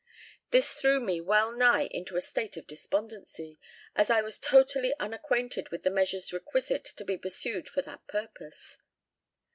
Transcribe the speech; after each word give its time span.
This 0.49 0.73
threw 0.73 0.99
me 0.99 1.21
well 1.21 1.51
nigh 1.51 1.85
into 1.91 2.15
a 2.17 2.21
state 2.21 2.57
of 2.57 2.65
despondency, 2.65 3.59
as 3.95 4.09
I 4.09 4.23
was 4.23 4.39
totally 4.39 4.95
unacquainted 4.99 5.69
with 5.69 5.83
the 5.83 5.91
measures 5.91 6.33
requisite 6.33 6.85
to 6.85 7.05
be 7.05 7.19
pursued 7.19 7.69
for 7.69 7.83
that 7.83 8.07
purpose. 8.07 8.79